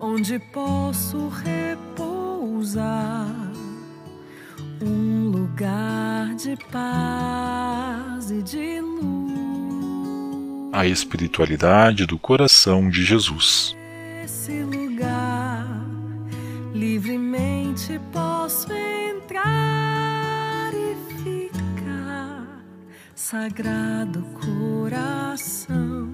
onde 0.00 0.38
posso 0.38 1.28
repousar, 1.28 3.28
um 4.80 5.28
lugar 5.28 6.34
de 6.36 6.56
paz 6.72 8.30
e 8.30 8.40
de 8.42 8.80
luz. 8.80 10.70
A 10.72 10.86
espiritualidade 10.86 12.06
do 12.06 12.18
coração 12.18 12.88
de 12.88 13.04
Jesus. 13.04 13.76
Esse 14.24 14.62
lugar 14.62 15.66
livremente 16.72 18.00
posso 18.10 18.72
entrar 18.72 20.70
e 20.72 20.96
ficar, 21.22 22.64
sagrado 23.14 24.22
coração 24.32 26.09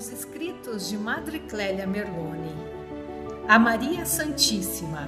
Dos 0.00 0.12
escritos 0.12 0.88
de 0.88 0.96
Madre 0.96 1.40
Clélia 1.40 1.86
Merloni. 1.86 2.56
A 3.46 3.58
Maria 3.58 4.06
Santíssima. 4.06 5.06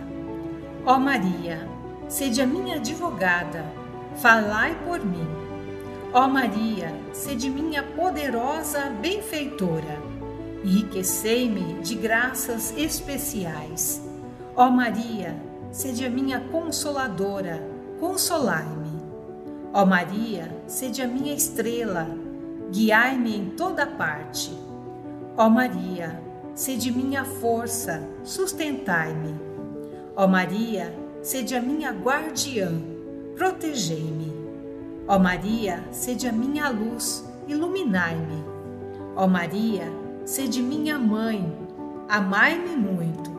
Ó 0.84 0.98
Maria, 0.98 1.66
sede 2.10 2.42
a 2.42 2.46
minha 2.46 2.77
advogada, 2.77 3.65
falai 4.16 4.78
por 4.84 5.02
mim. 5.02 5.27
Ó 6.12 6.28
Maria, 6.28 6.95
sede 7.15 7.48
minha 7.48 7.82
poderosa 7.82 8.91
benfeitora, 9.01 9.98
enriquecei-me 10.62 11.80
de 11.80 11.95
graças 11.95 12.77
especiais. 12.77 14.02
Ó 14.54 14.68
Maria, 14.68 15.34
sede 15.70 16.04
a 16.04 16.10
minha 16.10 16.38
consoladora, 16.38 17.66
consolai-me. 17.98 19.02
Ó 19.73 19.87
Maria, 19.87 20.54
sede 20.66 21.01
a 21.01 21.09
minha 21.09 21.32
estrela, 21.32 22.06
guiai-me 22.70 23.35
em 23.35 23.46
toda 23.57 23.87
parte. 23.87 24.70
Ó 25.37 25.49
Maria, 25.49 26.21
sede 26.55 26.93
minha 26.93 27.25
força, 27.25 28.07
sustentai-me. 28.23 29.35
Ó 30.15 30.27
Maria, 30.27 30.95
sede 31.23 31.57
a 31.57 31.61
minha 31.61 31.91
guardiã, 31.91 32.71
protegei-me. 33.35 34.30
Ó 35.09 35.19
Maria, 35.19 35.83
sede 35.91 36.29
a 36.29 36.33
minha 36.33 36.69
luz, 36.69 37.25
iluminai-me. 37.49 38.45
Ó 39.16 39.27
Maria, 39.27 39.91
sede 40.27 40.63
minha 40.63 40.99
mãe, 40.99 41.51
amai-me 42.10 42.77
muito. 42.77 43.30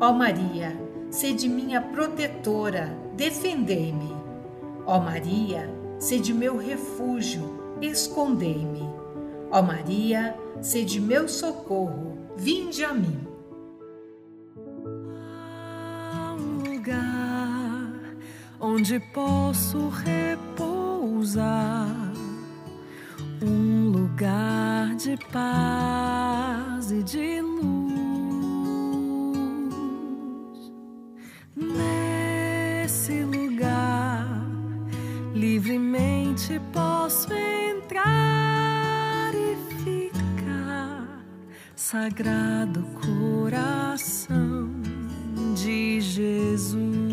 Ó 0.00 0.12
Maria, 0.12 0.80
sede 1.10 1.48
minha 1.48 1.80
protetora, 1.80 2.96
defendei-me. 3.16 4.14
Ó 4.86 5.00
Maria, 5.00 5.68
sede 5.98 6.32
meu 6.32 6.56
refúgio, 6.56 7.42
escondei-me. 7.82 8.87
Ó 9.50 9.62
Maria, 9.62 10.36
sede 10.60 11.00
meu 11.00 11.26
socorro, 11.26 12.18
vinde 12.36 12.84
a 12.84 12.92
mim. 12.92 13.18
Há 16.12 16.34
um 16.34 16.58
lugar 16.70 17.88
onde 18.60 19.00
posso 19.00 19.88
repousar, 19.88 21.46
um 23.42 23.88
lugar 23.88 24.94
de 24.96 25.16
paz 25.32 26.90
e 26.90 27.02
de 27.02 27.40
luz. 27.40 27.78
Nesse 31.56 33.22
lugar, 33.22 34.46
livremente 35.32 36.60
posso 36.70 37.32
entrar 37.32 38.47
sagrado 41.90 42.82
coração 43.00 44.68
de 45.56 46.02
Jesus. 46.02 47.07